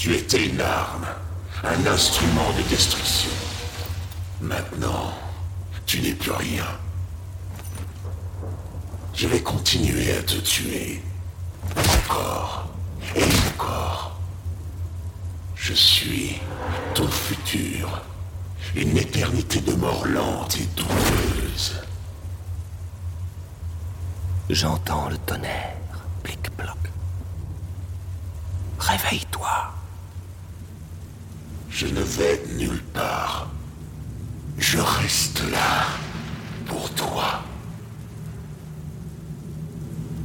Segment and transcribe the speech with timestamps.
[0.00, 1.04] Tu étais une arme,
[1.62, 3.28] un instrument de destruction.
[4.40, 5.12] Maintenant,
[5.84, 6.64] tu n'es plus rien.
[9.12, 11.02] Je vais continuer à te tuer.
[11.76, 12.70] Encore
[13.14, 14.18] et encore.
[15.54, 16.40] Je suis
[16.94, 18.00] ton futur.
[18.74, 21.74] Une éternité de mort lente et douloureuse.
[24.48, 25.76] J'entends le tonnerre,
[26.22, 26.78] plic-ploc.
[28.78, 29.74] Réveille-toi.
[31.70, 33.48] Je ne vais nulle part.
[34.58, 35.86] Je reste là
[36.66, 37.42] pour toi.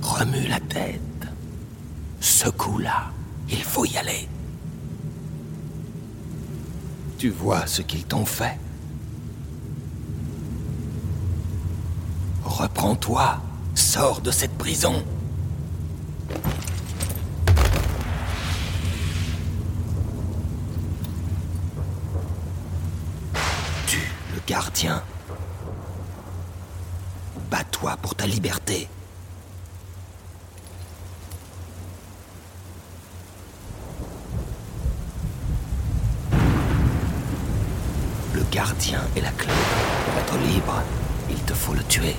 [0.00, 1.00] Remue la tête.
[2.20, 3.10] Secoue-la.
[3.48, 4.28] Il faut y aller.
[7.18, 8.58] Tu vois ce qu'ils t'ont fait.
[12.44, 13.40] Reprends-toi.
[13.74, 15.04] Sors de cette prison.
[23.86, 25.02] Tue le gardien.
[27.50, 28.88] Bats-toi pour ta liberté.
[38.32, 39.48] Le gardien est la clé.
[39.48, 40.82] Pour être libre,
[41.30, 42.14] il te faut le tuer.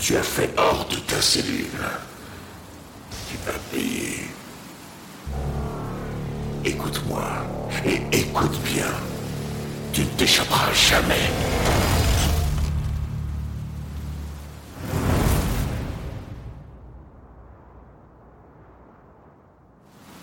[0.00, 1.66] Tu as fait hors de ta cellule,
[3.28, 4.24] tu vas payer.
[6.64, 7.28] Écoute-moi
[7.84, 8.90] et écoute bien.
[9.92, 11.30] Tu ne t'échapperas jamais.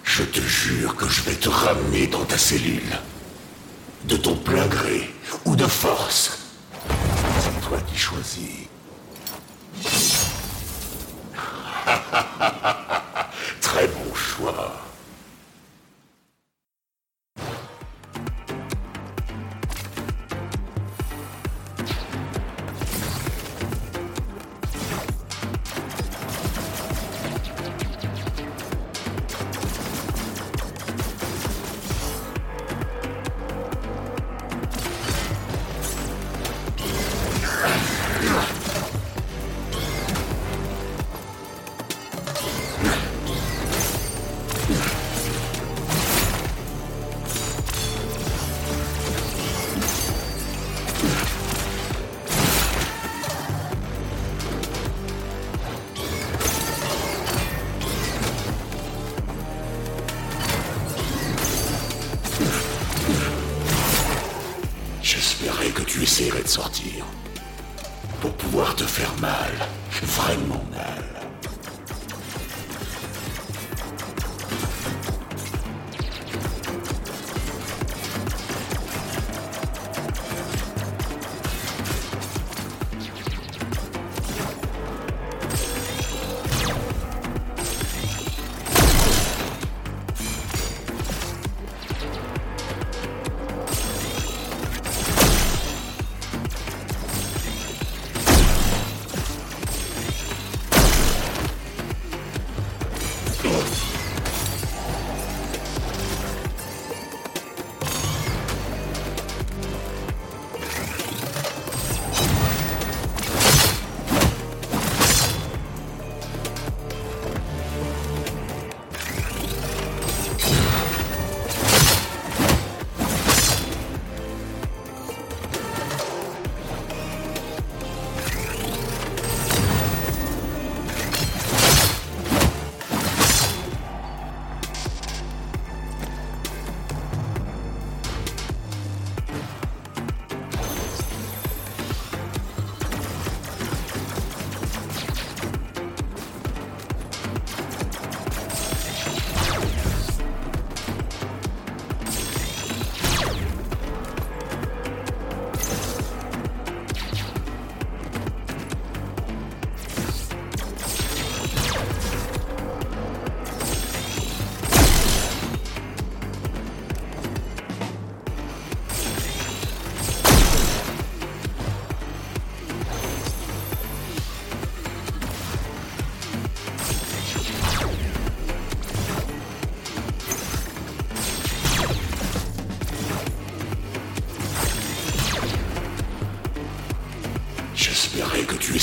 [0.03, 2.97] Je te jure que je vais te ramener dans ta cellule.
[4.05, 5.13] De ton plein gré
[5.45, 6.39] ou de force.
[7.39, 8.67] C'est toi qui choisis.
[12.12, 12.87] ha ha ha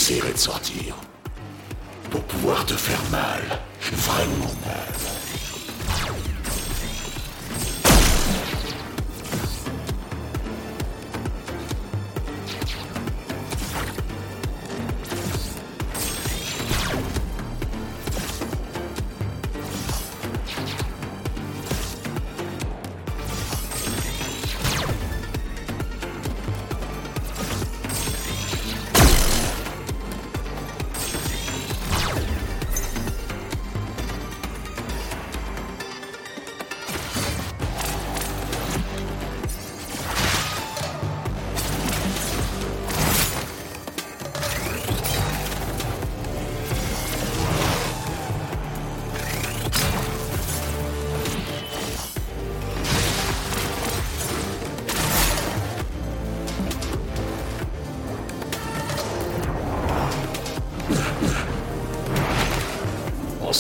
[0.05, 0.95] essaierais de sortir.
[2.11, 3.41] Pour pouvoir te faire mal.
[3.81, 4.94] Vraiment mal.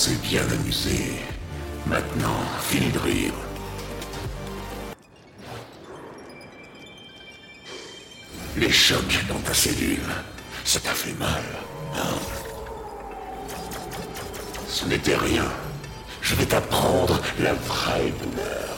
[0.04, 1.18] S'est bien amusé.
[1.86, 3.32] Maintenant, fini de rire.
[8.58, 10.12] Les chocs dans ta cellule,
[10.62, 11.46] ça t'a fait mal,
[11.96, 12.18] hein?
[14.68, 15.50] Ce n'était rien.
[16.20, 18.73] Je vais t'apprendre la vraie douleur.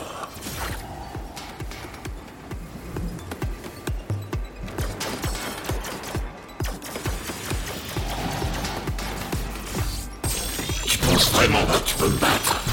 [11.25, 12.66] Vraiment tu peux me battre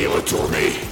[0.00, 0.89] y retourner.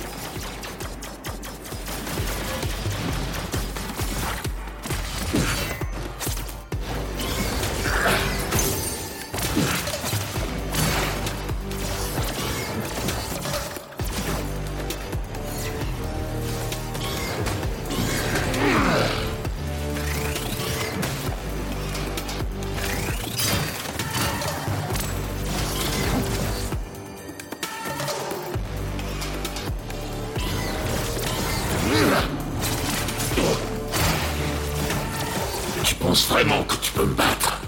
[36.09, 37.61] Penses vraiment que tu peux me battre.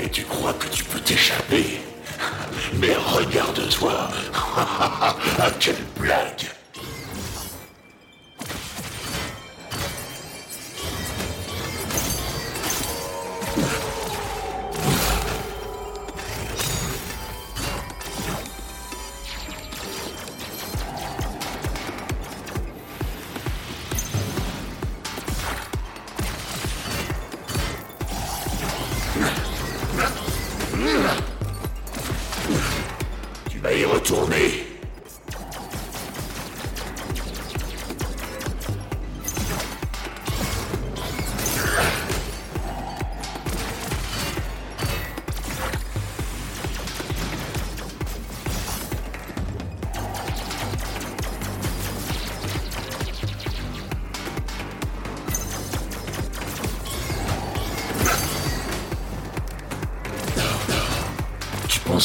[0.00, 1.82] Et tu crois que tu peux t'échapper?
[2.80, 4.08] Mais regarde-toi.
[4.56, 6.46] Ah, Quelle blague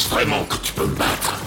[0.08, 1.39] Vraiment que tu peux me battre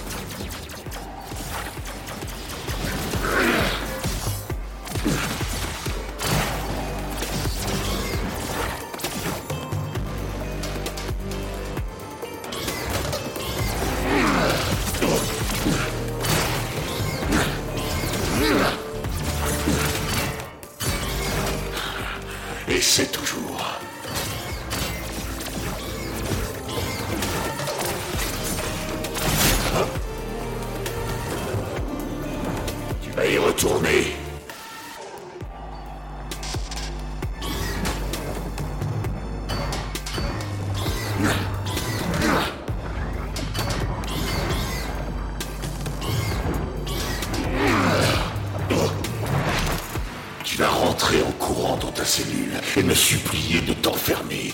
[52.77, 54.53] et me supplier de t'enfermer.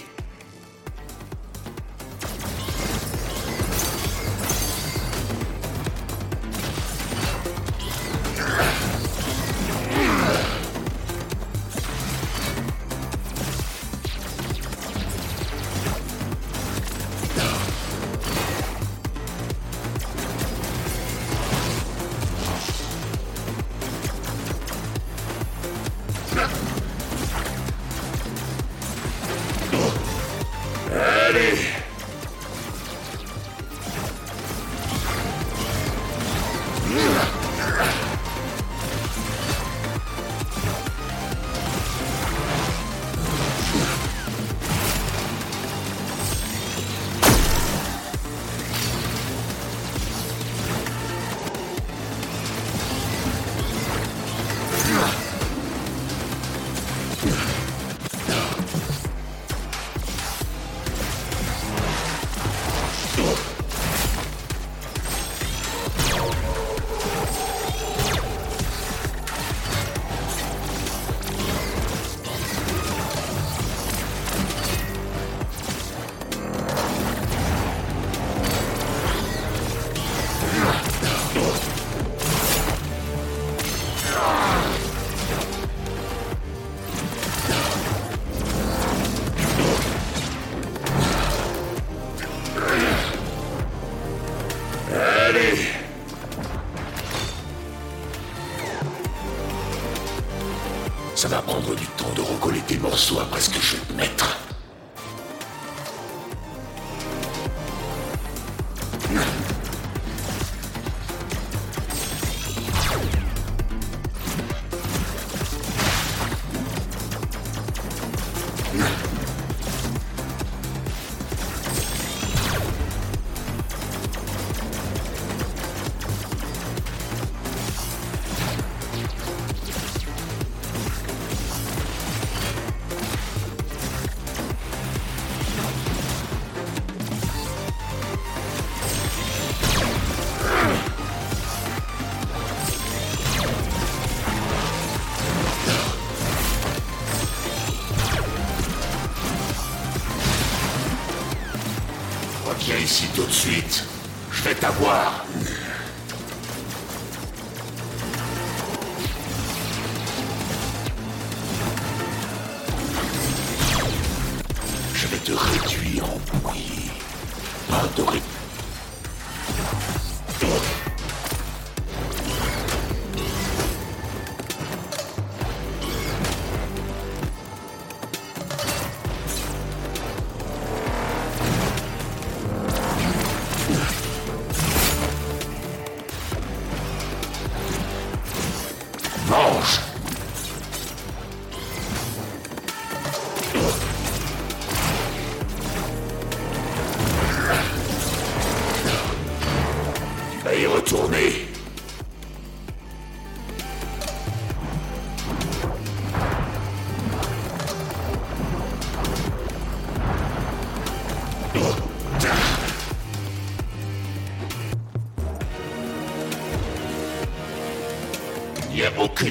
[101.20, 103.92] Ça va prendre du temps de recoller tes morceaux après ce que je vais te
[103.92, 104.49] mettre.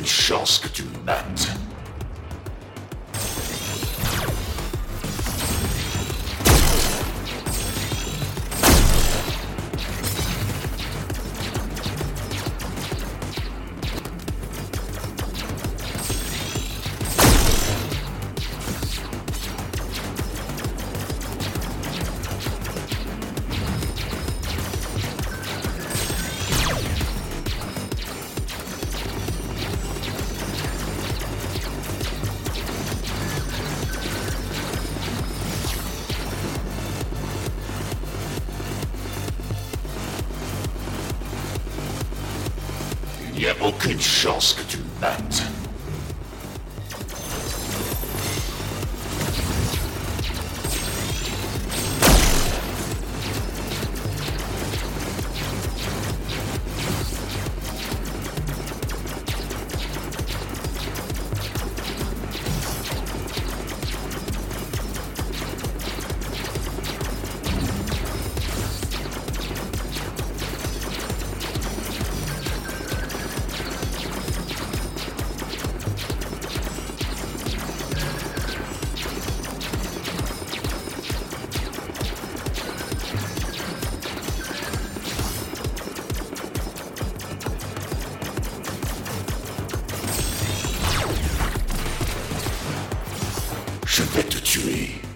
[0.09, 1.68] Chance que tu me.
[43.79, 44.79] Aucune chance que tu
[93.99, 95.08] Je vais te tuer.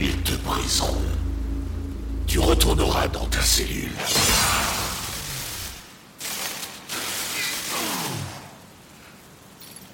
[0.00, 0.96] Ils te briseront.
[2.26, 3.92] Tu retourneras dans ta cellule.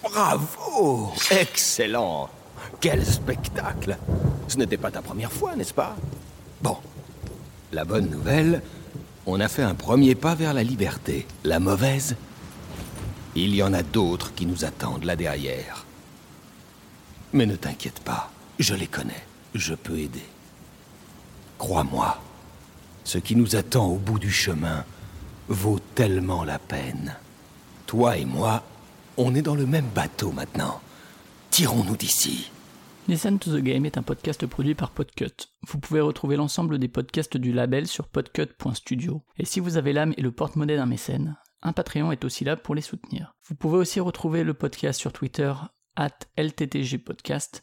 [0.03, 2.31] Bravo Excellent
[2.81, 3.99] Quel spectacle
[4.49, 5.97] Ce n'était pas ta première fois, n'est-ce pas?
[6.63, 6.77] Bon.
[7.73, 8.63] La bonne nouvelle,
[9.27, 11.27] on a fait un premier pas vers la liberté.
[11.43, 12.15] La mauvaise?
[13.35, 15.85] Il y en a d'autres qui nous attendent là derrière.
[17.33, 19.27] Mais ne t'inquiète pas, je les connais,
[19.59, 20.25] je peux aider.
[21.59, 22.21] Crois-moi,
[23.05, 24.85] ce qui nous attend au bout du chemin
[25.49, 27.17] vaut tellement la peine.
[27.87, 28.63] Toi et moi,
[29.17, 30.81] on est dans le même bateau maintenant.
[31.51, 32.51] Tirons-nous d'ici.
[33.09, 35.49] Listen to the Game est un podcast produit par Podcut.
[35.69, 39.23] Vous pouvez retrouver l'ensemble des podcasts du label sur podcut.studio.
[39.39, 42.57] Et si vous avez l'âme et le porte-monnaie d'un mécène, un Patreon est aussi là
[42.57, 43.35] pour les soutenir.
[43.49, 45.53] Vous pouvez aussi retrouver le podcast sur Twitter,
[45.95, 47.63] at LTTG Podcast,